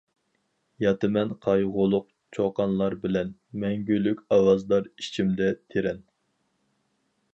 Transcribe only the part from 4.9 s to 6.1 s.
ئىچىمدە تېرەن.